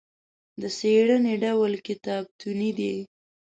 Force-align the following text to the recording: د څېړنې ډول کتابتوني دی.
د 0.61 0.63
څېړنې 0.77 1.33
ډول 1.43 1.73
کتابتوني 1.87 2.71
دی. 2.79 2.95